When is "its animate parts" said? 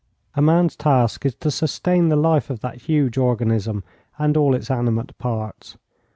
4.55-5.77